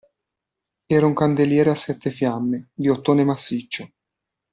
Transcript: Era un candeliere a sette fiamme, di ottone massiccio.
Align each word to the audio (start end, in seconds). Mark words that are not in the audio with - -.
Era 0.87 1.05
un 1.05 1.13
candeliere 1.13 1.69
a 1.69 1.75
sette 1.75 2.09
fiamme, 2.09 2.69
di 2.73 2.89
ottone 2.89 3.23
massiccio. 3.23 3.91